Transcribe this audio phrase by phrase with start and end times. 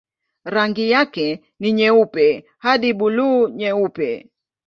[0.45, 4.27] Rangi yake ni nyeupe hadi buluu-nyeupe.